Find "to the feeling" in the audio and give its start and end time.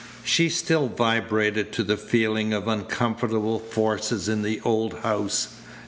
1.73-2.53